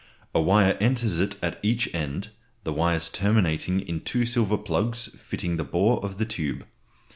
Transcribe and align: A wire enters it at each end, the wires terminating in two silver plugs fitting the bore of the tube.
A 0.33 0.41
wire 0.41 0.77
enters 0.79 1.19
it 1.19 1.35
at 1.43 1.59
each 1.61 1.93
end, 1.93 2.29
the 2.63 2.73
wires 2.73 3.07
terminating 3.07 3.81
in 3.81 3.99
two 4.01 4.25
silver 4.25 4.57
plugs 4.57 5.05
fitting 5.09 5.57
the 5.57 5.63
bore 5.63 6.03
of 6.03 6.17
the 6.17 6.25
tube. 6.25 6.65